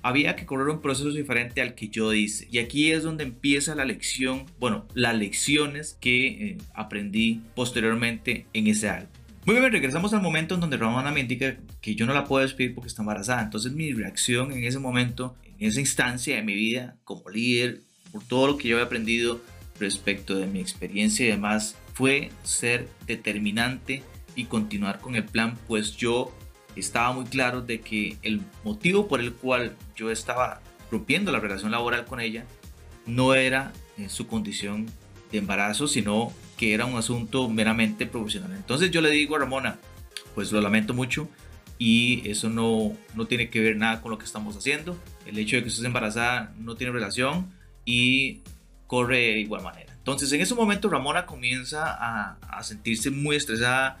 había 0.03 0.35
que 0.35 0.45
correr 0.45 0.69
un 0.69 0.81
proceso 0.81 1.11
diferente 1.11 1.61
al 1.61 1.75
que 1.75 1.89
yo 1.89 2.13
hice. 2.13 2.47
Y 2.51 2.59
aquí 2.59 2.91
es 2.91 3.03
donde 3.03 3.23
empieza 3.23 3.75
la 3.75 3.85
lección, 3.85 4.45
bueno, 4.59 4.87
las 4.93 5.15
lecciones 5.15 5.97
que 5.99 6.27
eh, 6.27 6.57
aprendí 6.73 7.41
posteriormente 7.55 8.45
en 8.53 8.67
ese 8.67 8.89
álbum. 8.89 9.09
Muy 9.45 9.55
bien, 9.55 9.71
regresamos 9.71 10.13
al 10.13 10.21
momento 10.21 10.53
en 10.53 10.61
donde 10.61 10.77
Ramona 10.77 11.11
me 11.11 11.19
indica 11.19 11.57
que 11.81 11.95
yo 11.95 12.05
no 12.05 12.13
la 12.13 12.25
puedo 12.25 12.43
despedir 12.43 12.75
porque 12.75 12.89
está 12.89 13.01
embarazada. 13.01 13.41
Entonces 13.41 13.71
mi 13.71 13.91
reacción 13.91 14.51
en 14.51 14.63
ese 14.63 14.77
momento, 14.77 15.35
en 15.57 15.67
esa 15.67 15.79
instancia 15.79 16.35
de 16.35 16.43
mi 16.43 16.53
vida 16.53 16.95
como 17.03 17.27
líder, 17.29 17.81
por 18.11 18.23
todo 18.23 18.47
lo 18.47 18.57
que 18.57 18.67
yo 18.67 18.77
he 18.77 18.83
aprendido 18.83 19.41
respecto 19.79 20.35
de 20.37 20.45
mi 20.45 20.59
experiencia 20.59 21.25
y 21.25 21.29
demás, 21.29 21.75
fue 21.93 22.29
ser 22.43 22.87
determinante 23.07 24.03
y 24.35 24.45
continuar 24.45 24.99
con 24.99 25.15
el 25.15 25.25
plan, 25.25 25.57
pues 25.67 25.97
yo 25.97 26.31
estaba 26.75 27.11
muy 27.13 27.25
claro 27.25 27.61
de 27.61 27.81
que 27.81 28.17
el 28.21 28.41
motivo 28.63 29.07
por 29.07 29.19
el 29.19 29.33
cual 29.33 29.75
yo 29.95 30.11
estaba 30.11 30.61
rompiendo 30.91 31.31
la 31.31 31.39
relación 31.39 31.71
laboral 31.71 32.05
con 32.05 32.19
ella 32.19 32.45
no 33.05 33.33
era 33.33 33.71
en 33.97 34.09
su 34.09 34.27
condición 34.27 34.87
de 35.31 35.37
embarazo, 35.37 35.87
sino 35.87 36.33
que 36.57 36.73
era 36.73 36.85
un 36.85 36.97
asunto 36.97 37.49
meramente 37.49 38.05
profesional. 38.05 38.53
Entonces 38.55 38.91
yo 38.91 39.01
le 39.01 39.09
digo 39.09 39.35
a 39.35 39.39
Ramona, 39.39 39.79
pues 40.35 40.51
lo 40.51 40.61
lamento 40.61 40.93
mucho 40.93 41.27
y 41.77 42.29
eso 42.29 42.49
no, 42.49 42.95
no 43.15 43.25
tiene 43.25 43.49
que 43.49 43.59
ver 43.59 43.75
nada 43.75 44.01
con 44.01 44.11
lo 44.11 44.17
que 44.17 44.25
estamos 44.25 44.55
haciendo. 44.55 44.97
El 45.25 45.37
hecho 45.39 45.55
de 45.55 45.63
que 45.63 45.69
estés 45.69 45.85
embarazada 45.85 46.53
no 46.59 46.75
tiene 46.75 46.93
relación 46.93 47.51
y 47.85 48.41
corre 48.87 49.17
de 49.17 49.39
igual 49.39 49.63
manera. 49.63 49.93
Entonces 49.97 50.31
en 50.33 50.41
ese 50.41 50.53
momento 50.53 50.89
Ramona 50.89 51.25
comienza 51.25 51.85
a, 51.85 52.37
a 52.41 52.63
sentirse 52.63 53.09
muy 53.09 53.35
estresada, 53.35 53.99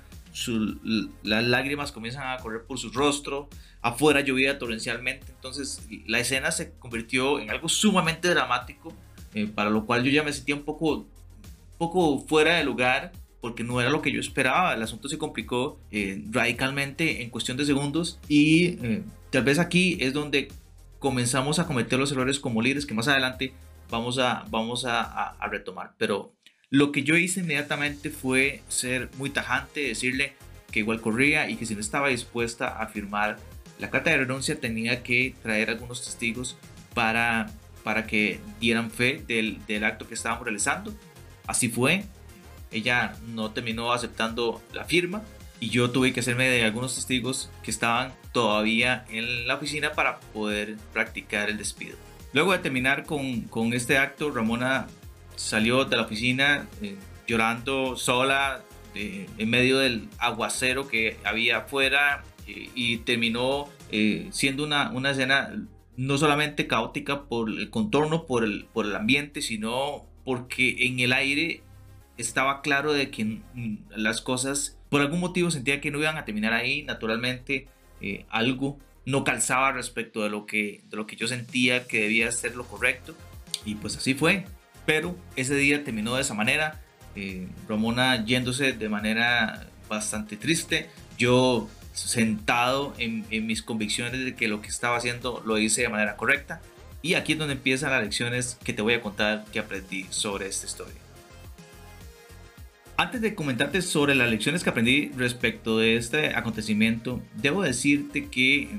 las 1.23 1.43
lágrimas 1.43 1.91
comienzan 1.91 2.27
a 2.31 2.37
correr 2.37 2.63
por 2.65 2.77
su 2.77 2.89
rostro, 2.89 3.49
afuera 3.81 4.21
llovía 4.21 4.59
torrencialmente, 4.59 5.27
entonces 5.29 5.87
la 6.05 6.19
escena 6.19 6.51
se 6.51 6.73
convirtió 6.73 7.39
en 7.39 7.49
algo 7.49 7.69
sumamente 7.69 8.29
dramático, 8.29 8.93
eh, 9.33 9.47
para 9.47 9.69
lo 9.69 9.85
cual 9.85 10.03
yo 10.03 10.11
ya 10.11 10.23
me 10.23 10.33
sentía 10.33 10.55
un 10.55 10.63
poco, 10.63 11.07
poco 11.77 12.19
fuera 12.27 12.55
de 12.55 12.63
lugar, 12.63 13.11
porque 13.41 13.63
no 13.63 13.81
era 13.81 13.89
lo 13.89 14.01
que 14.01 14.11
yo 14.11 14.19
esperaba, 14.19 14.73
el 14.73 14.83
asunto 14.83 15.09
se 15.09 15.17
complicó 15.17 15.79
eh, 15.91 16.23
radicalmente 16.29 17.23
en 17.23 17.29
cuestión 17.29 17.57
de 17.57 17.65
segundos 17.65 18.19
y 18.27 18.77
eh, 18.85 19.03
tal 19.31 19.43
vez 19.43 19.57
aquí 19.57 19.97
es 19.99 20.13
donde 20.13 20.49
comenzamos 20.99 21.57
a 21.57 21.65
cometer 21.65 21.97
los 21.97 22.11
errores 22.11 22.39
como 22.39 22.61
líderes 22.61 22.85
que 22.85 22.93
más 22.93 23.07
adelante 23.07 23.53
vamos 23.89 24.19
a, 24.19 24.45
vamos 24.49 24.85
a, 24.85 25.01
a 25.01 25.47
retomar, 25.47 25.95
pero 25.97 26.35
lo 26.71 26.93
que 26.93 27.03
yo 27.03 27.17
hice 27.17 27.41
inmediatamente 27.41 28.09
fue 28.09 28.63
ser 28.69 29.09
muy 29.17 29.29
tajante, 29.29 29.81
decirle 29.81 30.33
que 30.71 30.79
igual 30.79 31.01
corría 31.01 31.49
y 31.49 31.57
que 31.57 31.65
si 31.65 31.75
no 31.75 31.81
estaba 31.81 32.07
dispuesta 32.07 32.81
a 32.81 32.87
firmar 32.87 33.37
la 33.77 33.89
carta 33.89 34.09
de 34.09 34.17
renuncia 34.17 34.59
tenía 34.59 35.03
que 35.03 35.35
traer 35.43 35.69
algunos 35.69 36.05
testigos 36.05 36.57
para, 36.93 37.51
para 37.83 38.07
que 38.07 38.39
dieran 38.61 38.89
fe 38.89 39.21
del, 39.27 39.63
del 39.65 39.83
acto 39.83 40.07
que 40.07 40.13
estábamos 40.13 40.45
realizando. 40.45 40.93
Así 41.45 41.67
fue. 41.67 42.05
Ella 42.71 43.15
no 43.27 43.51
terminó 43.51 43.91
aceptando 43.91 44.61
la 44.71 44.85
firma 44.85 45.23
y 45.59 45.69
yo 45.69 45.91
tuve 45.91 46.13
que 46.13 46.21
hacerme 46.21 46.47
de 46.47 46.63
algunos 46.63 46.95
testigos 46.95 47.51
que 47.63 47.71
estaban 47.71 48.13
todavía 48.31 49.03
en 49.09 49.45
la 49.45 49.55
oficina 49.55 49.91
para 49.91 50.19
poder 50.19 50.77
practicar 50.93 51.49
el 51.49 51.57
despido. 51.57 51.97
Luego 52.31 52.53
de 52.53 52.59
terminar 52.59 53.03
con, 53.03 53.41
con 53.41 53.73
este 53.73 53.97
acto, 53.97 54.31
Ramona 54.31 54.87
salió 55.35 55.85
de 55.85 55.97
la 55.97 56.03
oficina 56.03 56.67
eh, 56.81 56.95
llorando 57.27 57.95
sola 57.95 58.61
en 58.93 59.49
medio 59.49 59.79
del 59.79 60.09
aguacero 60.17 60.89
que 60.89 61.15
había 61.23 61.59
afuera 61.59 62.25
y 62.45 62.97
terminó 62.97 63.69
eh, 63.91 64.27
siendo 64.31 64.63
una, 64.63 64.91
una 64.91 65.11
escena 65.11 65.53
no 65.97 66.17
solamente 66.17 66.67
caótica 66.67 67.23
por 67.25 67.49
el 67.49 67.69
contorno, 67.69 68.25
por 68.25 68.43
el, 68.43 68.65
por 68.73 68.85
el 68.85 68.95
ambiente, 68.95 69.41
sino 69.41 70.05
porque 70.23 70.87
en 70.87 70.99
el 70.99 71.13
aire 71.13 71.61
estaba 72.17 72.61
claro 72.61 72.93
de 72.93 73.11
que 73.11 73.39
las 73.95 74.21
cosas, 74.21 74.77
por 74.89 75.01
algún 75.01 75.19
motivo 75.19 75.51
sentía 75.51 75.81
que 75.81 75.91
no 75.91 75.99
iban 75.99 76.17
a 76.17 76.25
terminar 76.25 76.53
ahí, 76.53 76.83
naturalmente 76.83 77.67
eh, 77.99 78.25
algo 78.29 78.79
no 79.05 79.23
calzaba 79.23 79.71
respecto 79.71 80.23
de 80.23 80.29
lo, 80.29 80.45
que, 80.45 80.81
de 80.89 80.97
lo 80.97 81.07
que 81.07 81.15
yo 81.15 81.27
sentía 81.27 81.87
que 81.87 82.01
debía 82.01 82.31
ser 82.31 82.55
lo 82.55 82.65
correcto, 82.65 83.15
y 83.65 83.75
pues 83.75 83.97
así 83.97 84.13
fue 84.13 84.45
pero 84.85 85.15
ese 85.35 85.55
día 85.55 85.83
terminó 85.83 86.15
de 86.15 86.21
esa 86.21 86.33
manera. 86.33 86.81
Eh, 87.15 87.47
Ramona 87.67 88.23
yéndose 88.25 88.73
de 88.73 88.89
manera 88.89 89.67
bastante 89.89 90.37
triste. 90.37 90.89
Yo 91.17 91.69
sentado 91.93 92.93
en, 92.97 93.25
mis 93.45 93.61
convicciones 93.61 94.23
de 94.23 94.35
que 94.35 94.47
lo 94.47 94.61
que 94.61 94.69
estaba 94.69 94.97
haciendo 94.97 95.41
lo 95.45 95.57
hice 95.57 95.81
de 95.81 95.89
manera 95.89 96.15
correcta. 96.15 96.61
Y 97.01 97.15
aquí 97.15 97.33
es 97.33 97.39
donde 97.39 97.55
empiezan 97.55 97.91
las 97.91 98.03
lecciones 98.03 98.57
que 98.63 98.73
te 98.73 98.81
voy 98.81 98.93
a 98.93 99.01
contar 99.01 99.45
que 99.51 99.59
aprendí 99.59 100.05
sobre 100.09 100.47
esta 100.47 100.67
historia. 100.67 100.95
Antes 102.97 103.21
de 103.21 103.33
comentarte 103.33 103.81
sobre 103.81 104.13
las 104.13 104.29
lecciones 104.29 104.63
que 104.63 104.69
aprendí 104.69 105.11
respecto 105.17 105.79
de 105.79 105.95
este 105.95 106.35
acontecimiento, 106.35 107.19
debo 107.35 107.63
decirte 107.63 108.27
que 108.27 108.69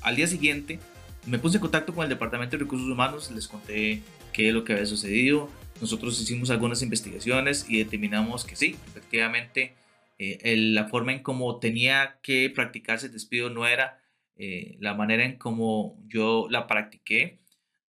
al 0.00 0.16
día 0.16 0.26
siguiente 0.26 0.78
me 1.26 1.38
puse 1.38 1.58
en 1.58 1.60
contacto 1.60 1.94
con 1.94 2.04
el 2.04 2.08
Departamento 2.08 2.56
de 2.56 2.64
Recursos 2.64 2.88
Humanos, 2.88 3.30
les 3.30 3.46
conté 3.46 4.02
qué 4.32 4.48
es 4.48 4.54
lo 4.54 4.64
que 4.64 4.72
había 4.72 4.86
sucedido. 4.86 5.50
Nosotros 5.80 6.20
hicimos 6.20 6.50
algunas 6.50 6.82
investigaciones 6.82 7.66
y 7.68 7.78
determinamos 7.78 8.44
que 8.44 8.56
sí, 8.56 8.76
efectivamente, 8.88 9.74
eh, 10.18 10.56
la 10.56 10.88
forma 10.88 11.12
en 11.12 11.22
cómo 11.22 11.58
tenía 11.58 12.18
que 12.22 12.50
practicarse 12.54 13.06
el 13.06 13.12
despido 13.12 13.48
no 13.48 13.66
era 13.66 13.98
eh, 14.36 14.76
la 14.80 14.94
manera 14.94 15.24
en 15.24 15.38
cómo 15.38 15.98
yo 16.06 16.46
la 16.50 16.66
practiqué. 16.66 17.40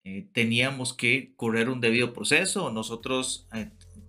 Eh, 0.04 0.26
teníamos 0.32 0.92
que 0.92 1.32
correr 1.36 1.70
un 1.70 1.80
debido 1.80 2.12
proceso. 2.12 2.70
Nosotros, 2.70 3.48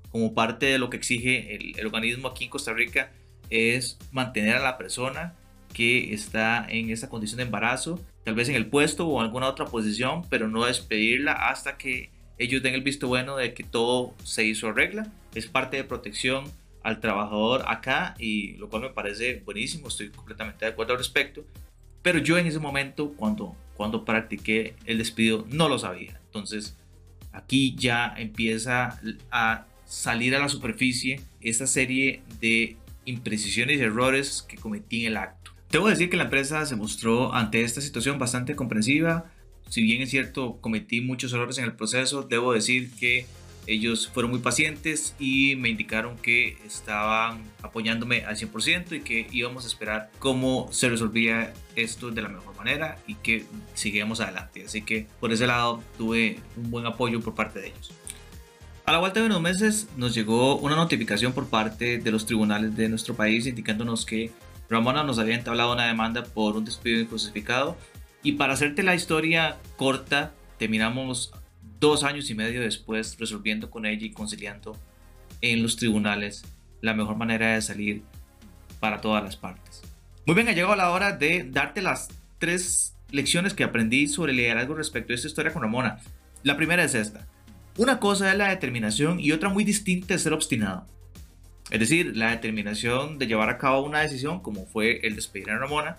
como 0.09 0.33
parte 0.33 0.65
de 0.65 0.79
lo 0.79 0.89
que 0.89 0.97
exige 0.97 1.55
el, 1.55 1.79
el 1.79 1.85
organismo 1.85 2.27
aquí 2.27 2.45
en 2.45 2.49
Costa 2.49 2.73
Rica, 2.73 3.13
es 3.49 3.97
mantener 4.11 4.55
a 4.55 4.63
la 4.63 4.77
persona 4.77 5.35
que 5.73 6.13
está 6.13 6.65
en 6.67 6.89
esa 6.89 7.09
condición 7.09 7.37
de 7.37 7.43
embarazo, 7.43 8.03
tal 8.25 8.35
vez 8.35 8.49
en 8.49 8.55
el 8.55 8.67
puesto 8.67 9.07
o 9.07 9.19
en 9.19 9.25
alguna 9.25 9.47
otra 9.47 9.65
posición, 9.65 10.23
pero 10.29 10.47
no 10.47 10.65
despedirla 10.65 11.33
hasta 11.33 11.77
que 11.77 12.11
ellos 12.39 12.63
den 12.63 12.73
el 12.73 12.81
visto 12.81 13.07
bueno 13.07 13.35
de 13.35 13.53
que 13.53 13.63
todo 13.63 14.15
se 14.23 14.45
hizo 14.45 14.71
regla. 14.71 15.11
Es 15.35 15.45
parte 15.45 15.77
de 15.77 15.83
protección 15.83 16.45
al 16.81 17.01
trabajador 17.01 17.63
acá 17.67 18.15
y 18.17 18.53
lo 18.53 18.69
cual 18.69 18.83
me 18.83 18.89
parece 18.89 19.41
buenísimo, 19.45 19.89
estoy 19.89 20.09
completamente 20.09 20.65
de 20.65 20.71
acuerdo 20.71 20.93
al 20.93 20.99
respecto. 20.99 21.45
Pero 22.01 22.19
yo 22.19 22.37
en 22.37 22.47
ese 22.47 22.59
momento, 22.59 23.13
cuando, 23.17 23.55
cuando 23.75 24.05
practiqué 24.05 24.73
el 24.85 24.97
despido, 24.97 25.45
no 25.49 25.67
lo 25.67 25.77
sabía. 25.77 26.19
Entonces, 26.27 26.77
aquí 27.33 27.75
ya 27.77 28.13
empieza 28.17 28.99
a 29.31 29.65
salir 29.85 30.33
a 30.35 30.39
la 30.39 30.47
superficie 30.47 31.21
esta 31.41 31.67
serie 31.67 32.21
de 32.39 32.77
imprecisiones 33.03 33.79
y 33.79 33.81
errores 33.81 34.45
que 34.47 34.55
cometí 34.55 35.01
en 35.01 35.11
el 35.11 35.17
acto. 35.17 35.51
Debo 35.71 35.89
decir 35.89 36.09
que 36.09 36.17
la 36.17 36.23
empresa 36.23 36.65
se 36.65 36.75
mostró 36.75 37.33
ante 37.33 37.61
esta 37.61 37.81
situación 37.81 38.17
bastante 38.17 38.55
comprensiva, 38.55 39.29
si 39.69 39.83
bien 39.83 40.01
es 40.01 40.09
cierto, 40.09 40.57
cometí 40.61 41.01
muchos 41.01 41.31
errores 41.33 41.57
en 41.59 41.65
el 41.65 41.73
proceso, 41.73 42.23
debo 42.23 42.53
decir 42.53 42.91
que 42.99 43.27
ellos 43.67 44.09
fueron 44.11 44.31
muy 44.31 44.39
pacientes 44.39 45.15
y 45.19 45.55
me 45.55 45.69
indicaron 45.69 46.17
que 46.17 46.57
estaban 46.65 47.43
apoyándome 47.61 48.25
al 48.25 48.35
100% 48.35 48.97
y 48.97 49.01
que 49.01 49.27
íbamos 49.31 49.63
a 49.63 49.67
esperar 49.67 50.09
cómo 50.17 50.67
se 50.71 50.89
resolvía 50.89 51.53
esto 51.75 52.09
de 52.09 52.23
la 52.23 52.29
mejor 52.29 52.55
manera 52.55 52.97
y 53.05 53.13
que 53.15 53.45
seguíamos 53.75 54.21
adelante. 54.21 54.63
Así 54.65 54.81
que 54.81 55.05
por 55.19 55.31
ese 55.31 55.45
lado 55.45 55.83
tuve 55.99 56.39
un 56.57 56.71
buen 56.71 56.87
apoyo 56.87 57.21
por 57.21 57.35
parte 57.35 57.59
de 57.59 57.67
ellos. 57.67 57.91
A 58.85 58.91
la 58.91 58.97
vuelta 58.97 59.19
de 59.19 59.27
unos 59.27 59.41
meses 59.41 59.87
nos 59.97 60.15
llegó 60.15 60.57
una 60.57 60.75
notificación 60.75 61.33
por 61.33 61.47
parte 61.47 61.99
de 61.99 62.11
los 62.11 62.25
tribunales 62.25 62.75
de 62.75 62.89
nuestro 62.89 63.13
país 63.13 63.45
indicándonos 63.45 64.03
que 64.03 64.31
Ramona 64.67 65.03
nos 65.03 65.19
había 65.19 65.35
entablado 65.35 65.73
una 65.73 65.85
demanda 65.85 66.23
por 66.23 66.57
un 66.57 66.65
despido 66.65 66.99
injustificado 66.99 67.77
y 68.23 68.33
para 68.33 68.53
hacerte 68.53 68.83
la 68.83 68.95
historia 68.95 69.57
corta, 69.77 70.33
terminamos 70.57 71.31
dos 71.79 72.03
años 72.03 72.29
y 72.29 72.35
medio 72.35 72.61
después 72.61 73.17
resolviendo 73.17 73.69
con 73.69 73.85
ella 73.85 74.05
y 74.05 74.11
conciliando 74.11 74.77
en 75.41 75.63
los 75.63 75.77
tribunales 75.77 76.43
la 76.81 76.93
mejor 76.93 77.15
manera 77.15 77.53
de 77.53 77.61
salir 77.61 78.03
para 78.79 79.01
todas 79.01 79.23
las 79.23 79.37
partes. 79.37 79.81
Muy 80.25 80.35
bien, 80.35 80.47
ha 80.49 80.53
llegado 80.53 80.75
la 80.75 80.91
hora 80.91 81.15
de 81.15 81.45
darte 81.49 81.81
las 81.81 82.09
tres 82.39 82.95
lecciones 83.09 83.53
que 83.53 83.63
aprendí 83.63 84.07
sobre 84.07 84.33
liderazgo 84.33 84.75
respecto 84.75 85.13
a 85.13 85.15
esta 85.15 85.27
historia 85.27 85.53
con 85.53 85.61
Ramona. 85.61 85.99
La 86.43 86.57
primera 86.57 86.83
es 86.83 86.95
esta. 86.95 87.25
Una 87.77 87.99
cosa 87.99 88.31
es 88.31 88.37
la 88.37 88.49
determinación 88.49 89.19
y 89.19 89.31
otra 89.31 89.49
muy 89.49 89.63
distinta 89.63 90.13
es 90.13 90.23
ser 90.23 90.33
obstinado. 90.33 90.85
Es 91.71 91.79
decir, 91.79 92.17
la 92.17 92.31
determinación 92.31 93.17
de 93.17 93.27
llevar 93.27 93.49
a 93.49 93.57
cabo 93.57 93.85
una 93.85 93.99
decisión 93.99 94.41
como 94.41 94.65
fue 94.65 94.99
el 95.03 95.15
despedir 95.15 95.51
a 95.51 95.57
Ramona 95.57 95.97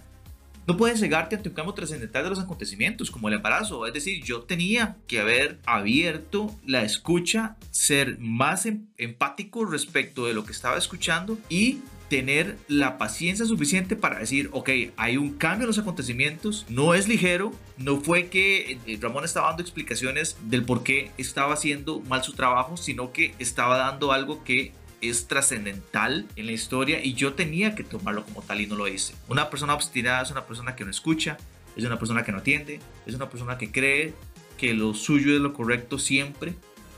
no 0.66 0.76
puedes 0.76 1.00
cegarte 1.00 1.36
ante 1.36 1.48
un 1.48 1.54
cambio 1.54 1.74
trascendental 1.74 2.24
de 2.24 2.30
los 2.30 2.38
acontecimientos, 2.38 3.10
como 3.10 3.28
el 3.28 3.34
embarazo. 3.34 3.86
Es 3.86 3.94
decir, 3.94 4.22
yo 4.22 4.42
tenía 4.42 4.96
que 5.06 5.20
haber 5.20 5.58
abierto 5.66 6.54
la 6.64 6.82
escucha, 6.82 7.56
ser 7.70 8.18
más 8.18 8.66
em, 8.66 8.86
empático 8.96 9.64
respecto 9.64 10.26
de 10.26 10.34
lo 10.34 10.44
que 10.44 10.52
estaba 10.52 10.78
escuchando 10.78 11.38
y 11.48 11.80
tener 12.10 12.58
la 12.66 12.98
paciencia 12.98 13.46
suficiente 13.46 13.94
para 13.94 14.18
decir, 14.18 14.50
ok, 14.52 14.68
hay 14.96 15.16
un 15.16 15.34
cambio 15.38 15.64
en 15.64 15.68
los 15.68 15.78
acontecimientos, 15.78 16.66
no 16.68 16.92
es 16.94 17.06
ligero, 17.06 17.52
no 17.78 18.00
fue 18.00 18.26
que 18.26 18.78
eh, 18.84 18.98
Ramón 19.00 19.24
estaba 19.24 19.46
dando 19.46 19.62
explicaciones 19.62 20.36
del 20.42 20.64
por 20.64 20.82
qué 20.82 21.12
estaba 21.18 21.54
haciendo 21.54 22.00
mal 22.00 22.24
su 22.24 22.32
trabajo, 22.32 22.76
sino 22.76 23.12
que 23.12 23.32
estaba 23.38 23.78
dando 23.78 24.10
algo 24.10 24.42
que 24.42 24.72
es 25.00 25.28
trascendental 25.28 26.26
en 26.36 26.46
la 26.46 26.52
historia 26.52 27.04
y 27.04 27.14
yo 27.14 27.34
tenía 27.34 27.74
que 27.74 27.84
tomarlo 27.84 28.24
como 28.24 28.42
tal 28.42 28.60
y 28.60 28.66
no 28.66 28.76
lo 28.76 28.88
hice. 28.88 29.14
Una 29.28 29.50
persona 29.50 29.74
obstinada 29.74 30.22
es 30.22 30.30
una 30.30 30.46
persona 30.46 30.76
que 30.76 30.84
no 30.84 30.90
escucha, 30.90 31.36
es 31.76 31.84
una 31.84 31.98
persona 31.98 32.24
que 32.24 32.32
no 32.32 32.38
atiende, 32.38 32.80
es 33.06 33.14
una 33.14 33.30
persona 33.30 33.58
que 33.58 33.70
cree 33.70 34.14
que 34.58 34.74
lo 34.74 34.92
suyo 34.94 35.34
es 35.34 35.40
lo 35.40 35.54
correcto 35.54 35.98
siempre 35.98 36.54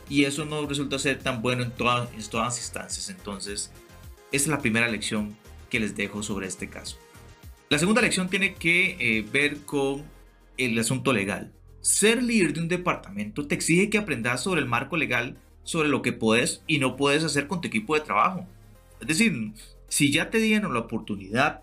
y 0.08 0.24
eso 0.24 0.44
no 0.44 0.66
resulta 0.66 0.98
ser 0.98 1.20
tan 1.20 1.42
bueno 1.42 1.62
en 1.62 1.70
todas, 1.70 2.12
en 2.12 2.28
todas 2.28 2.46
las 2.46 2.58
instancias. 2.58 3.08
Entonces, 3.08 3.70
esta 4.32 4.46
es 4.46 4.48
la 4.48 4.60
primera 4.60 4.88
lección 4.88 5.36
que 5.70 5.80
les 5.80 5.96
dejo 5.96 6.22
sobre 6.22 6.46
este 6.46 6.68
caso. 6.68 6.98
La 7.68 7.78
segunda 7.78 8.02
lección 8.02 8.28
tiene 8.28 8.54
que 8.54 8.96
eh, 8.98 9.26
ver 9.32 9.60
con 9.60 10.04
el 10.58 10.78
asunto 10.78 11.12
legal. 11.12 11.52
Ser 11.80 12.22
líder 12.22 12.52
de 12.52 12.60
un 12.60 12.68
departamento 12.68 13.46
te 13.46 13.54
exige 13.54 13.88
que 13.88 13.98
aprendas 13.98 14.42
sobre 14.42 14.60
el 14.60 14.66
marco 14.66 14.96
legal, 14.96 15.36
sobre 15.64 15.88
lo 15.88 16.02
que 16.02 16.12
puedes 16.12 16.62
y 16.66 16.78
no 16.78 16.96
puedes 16.96 17.24
hacer 17.24 17.46
con 17.46 17.60
tu 17.60 17.68
equipo 17.68 17.94
de 17.94 18.00
trabajo. 18.00 18.46
Es 19.00 19.08
decir, 19.08 19.52
si 19.88 20.10
ya 20.10 20.30
te 20.30 20.38
dieron 20.38 20.74
la 20.74 20.80
oportunidad 20.80 21.62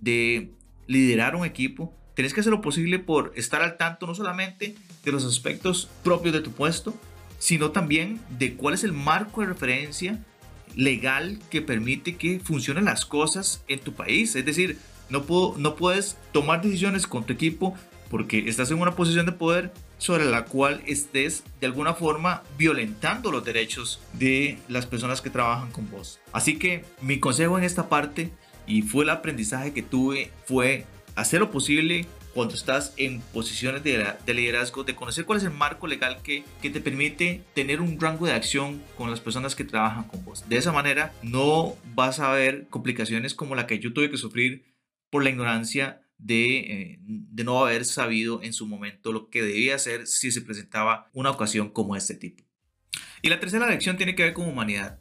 de 0.00 0.50
liderar 0.86 1.36
un 1.36 1.44
equipo, 1.44 1.94
tienes 2.14 2.34
que 2.34 2.40
hacer 2.40 2.52
lo 2.52 2.60
posible 2.60 2.98
por 2.98 3.32
estar 3.36 3.62
al 3.62 3.76
tanto 3.76 4.06
no 4.06 4.14
solamente 4.14 4.74
de 5.04 5.12
los 5.12 5.24
aspectos 5.24 5.88
propios 6.02 6.34
de 6.34 6.40
tu 6.40 6.52
puesto, 6.52 6.94
sino 7.38 7.70
también 7.70 8.20
de 8.38 8.54
cuál 8.54 8.74
es 8.74 8.84
el 8.84 8.92
marco 8.92 9.40
de 9.40 9.48
referencia 9.48 10.24
legal 10.76 11.38
que 11.50 11.62
permite 11.62 12.16
que 12.16 12.40
funcionen 12.40 12.84
las 12.84 13.04
cosas 13.04 13.64
en 13.68 13.80
tu 13.80 13.94
país. 13.94 14.36
Es 14.36 14.44
decir, 14.44 14.78
no, 15.10 15.24
puedo, 15.24 15.54
no 15.58 15.76
puedes 15.76 16.16
tomar 16.32 16.62
decisiones 16.62 17.06
con 17.06 17.24
tu 17.24 17.32
equipo 17.32 17.76
porque 18.10 18.48
estás 18.48 18.70
en 18.70 18.78
una 18.78 18.94
posición 18.94 19.26
de 19.26 19.32
poder 19.32 19.72
sobre 20.02 20.24
la 20.24 20.46
cual 20.46 20.82
estés 20.84 21.44
de 21.60 21.68
alguna 21.68 21.94
forma 21.94 22.42
violentando 22.58 23.30
los 23.30 23.44
derechos 23.44 24.00
de 24.14 24.58
las 24.68 24.84
personas 24.84 25.20
que 25.20 25.30
trabajan 25.30 25.70
con 25.70 25.88
vos. 25.92 26.18
Así 26.32 26.58
que 26.58 26.84
mi 27.00 27.20
consejo 27.20 27.56
en 27.56 27.62
esta 27.62 27.88
parte 27.88 28.32
y 28.66 28.82
fue 28.82 29.04
el 29.04 29.10
aprendizaje 29.10 29.72
que 29.72 29.82
tuve 29.82 30.32
fue 30.44 30.86
hacer 31.14 31.38
lo 31.38 31.52
posible 31.52 32.06
cuando 32.34 32.54
estás 32.54 32.94
en 32.96 33.20
posiciones 33.20 33.84
de, 33.84 34.16
liderazgo, 34.34 34.82
de 34.82 34.96
conocer 34.96 35.24
cuál 35.24 35.38
es 35.38 35.44
el 35.44 35.52
marco 35.52 35.86
legal 35.86 36.20
que, 36.24 36.42
que, 36.60 36.70
te 36.70 36.80
permite 36.80 37.42
tener 37.54 37.80
un 37.80 38.00
rango 38.00 38.26
de 38.26 38.32
acción 38.32 38.82
con 38.96 39.08
las 39.08 39.20
personas 39.20 39.54
que 39.54 39.64
trabajan 39.64 40.04
con 40.04 40.24
vos. 40.24 40.48
De 40.48 40.56
esa 40.56 40.72
manera 40.72 41.12
no 41.22 41.76
vas 41.94 42.18
a 42.18 42.32
ver 42.32 42.66
complicaciones 42.70 43.34
como 43.34 43.54
la 43.54 43.68
que 43.68 43.78
yo 43.78 43.92
tuve 43.92 44.10
que 44.10 44.16
sufrir 44.16 44.64
por 45.10 45.22
la 45.22 45.30
ignorancia 45.30 46.02
de, 46.22 46.58
eh, 46.58 46.98
de 47.02 47.44
no 47.44 47.64
haber 47.64 47.84
sabido 47.84 48.42
en 48.42 48.52
su 48.52 48.66
momento 48.66 49.12
lo 49.12 49.28
que 49.28 49.42
debía 49.42 49.74
hacer 49.74 50.06
si 50.06 50.30
se 50.30 50.40
presentaba 50.40 51.10
una 51.12 51.30
ocasión 51.30 51.70
como 51.70 51.96
este 51.96 52.14
tipo. 52.14 52.44
Y 53.22 53.28
la 53.28 53.40
tercera 53.40 53.68
lección 53.68 53.96
tiene 53.96 54.14
que 54.14 54.22
ver 54.22 54.32
con 54.32 54.48
humanidad. 54.48 54.98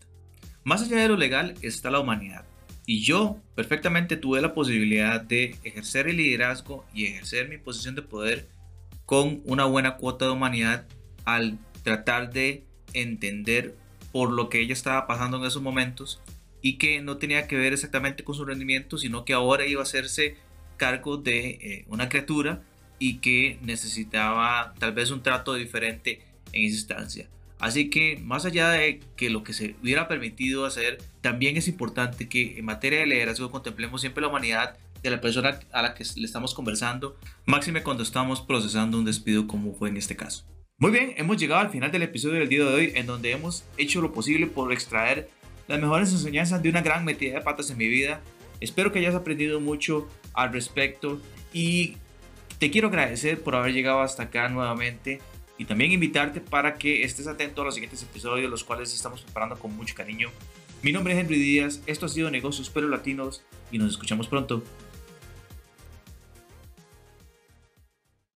Más 0.63 0.81
allá 0.81 0.97
de 0.97 1.07
lo 1.07 1.17
legal 1.17 1.55
está 1.61 1.91
la 1.91 1.99
humanidad. 1.99 2.45
Y 2.85 3.01
yo 3.01 3.37
perfectamente 3.55 4.17
tuve 4.17 4.41
la 4.41 4.53
posibilidad 4.53 5.21
de 5.21 5.55
ejercer 5.63 6.07
el 6.07 6.17
liderazgo 6.17 6.85
y 6.93 7.05
ejercer 7.05 7.47
mi 7.49 7.57
posición 7.57 7.95
de 7.95 8.01
poder 8.01 8.49
con 9.05 9.41
una 9.45 9.65
buena 9.65 9.97
cuota 9.97 10.25
de 10.25 10.31
humanidad 10.31 10.87
al 11.25 11.59
tratar 11.83 12.31
de 12.33 12.65
entender 12.93 13.75
por 14.11 14.31
lo 14.31 14.49
que 14.49 14.59
ella 14.59 14.73
estaba 14.73 15.07
pasando 15.07 15.37
en 15.37 15.45
esos 15.45 15.61
momentos 15.61 16.21
y 16.61 16.77
que 16.77 17.01
no 17.01 17.17
tenía 17.17 17.47
que 17.47 17.55
ver 17.55 17.73
exactamente 17.73 18.23
con 18.23 18.35
su 18.35 18.45
rendimiento, 18.45 18.97
sino 18.97 19.25
que 19.25 19.33
ahora 19.33 19.65
iba 19.65 19.81
a 19.81 19.83
hacerse 19.83 20.37
cargo 20.81 21.17
de 21.17 21.49
eh, 21.61 21.85
una 21.89 22.09
criatura 22.09 22.63
y 22.97 23.19
que 23.19 23.59
necesitaba 23.61 24.73
tal 24.79 24.93
vez 24.93 25.11
un 25.11 25.21
trato 25.21 25.53
diferente 25.53 26.23
en 26.53 26.65
esa 26.65 26.75
instancia. 26.75 27.27
Así 27.59 27.91
que 27.91 28.17
más 28.23 28.45
allá 28.45 28.69
de 28.69 28.99
que 29.15 29.29
lo 29.29 29.43
que 29.43 29.53
se 29.53 29.75
hubiera 29.83 30.07
permitido 30.07 30.65
hacer, 30.65 30.97
también 31.21 31.55
es 31.55 31.67
importante 31.67 32.27
que 32.27 32.57
en 32.57 32.65
materia 32.65 33.01
de 33.01 33.05
liderazgo 33.05 33.51
contemplemos 33.51 34.01
siempre 34.01 34.23
la 34.23 34.29
humanidad 34.29 34.75
de 35.03 35.11
la 35.11 35.21
persona 35.21 35.59
a 35.71 35.83
la 35.83 35.93
que 35.93 36.03
le 36.15 36.25
estamos 36.25 36.55
conversando, 36.55 37.15
máxime 37.45 37.83
cuando 37.83 38.01
estamos 38.01 38.41
procesando 38.41 38.97
un 38.97 39.05
despido 39.05 39.45
como 39.45 39.75
fue 39.75 39.89
en 39.89 39.97
este 39.97 40.15
caso. 40.15 40.45
Muy 40.79 40.89
bien, 40.89 41.13
hemos 41.17 41.37
llegado 41.37 41.61
al 41.61 41.69
final 41.69 41.91
del 41.91 42.01
episodio 42.01 42.39
del 42.39 42.49
día 42.49 42.65
de 42.65 42.73
hoy 42.73 42.91
en 42.95 43.05
donde 43.05 43.31
hemos 43.31 43.63
hecho 43.77 44.01
lo 44.01 44.13
posible 44.13 44.47
por 44.47 44.73
extraer 44.73 45.29
las 45.67 45.79
mejores 45.79 46.11
enseñanzas 46.11 46.63
de 46.63 46.69
una 46.69 46.81
gran 46.81 47.05
metida 47.05 47.35
de 47.35 47.41
patas 47.41 47.69
en 47.69 47.77
mi 47.77 47.87
vida. 47.87 48.19
Espero 48.61 48.91
que 48.91 48.99
hayas 48.99 49.15
aprendido 49.15 49.59
mucho 49.59 50.07
al 50.33 50.53
respecto 50.53 51.19
y 51.51 51.97
te 52.59 52.71
quiero 52.71 52.87
agradecer 52.87 53.41
por 53.41 53.55
haber 53.55 53.73
llegado 53.73 54.01
hasta 54.01 54.23
acá 54.23 54.47
nuevamente 54.47 55.19
y 55.57 55.65
también 55.65 55.91
invitarte 55.91 56.41
para 56.41 56.75
que 56.75 57.03
estés 57.03 57.27
atento 57.27 57.61
a 57.61 57.65
los 57.65 57.73
siguientes 57.73 58.01
episodios, 58.03 58.49
los 58.49 58.63
cuales 58.63 58.93
estamos 58.93 59.21
preparando 59.21 59.57
con 59.59 59.75
mucho 59.75 59.95
cariño. 59.95 60.29
Mi 60.83 60.91
nombre 60.91 61.13
es 61.13 61.19
Henry 61.19 61.37
Díaz, 61.37 61.81
esto 61.85 62.05
ha 62.05 62.09
sido 62.09 62.31
Negocios 62.31 62.69
Pero 62.69 62.87
Latinos 62.87 63.43
y 63.71 63.77
nos 63.77 63.91
escuchamos 63.91 64.27
pronto. 64.27 64.63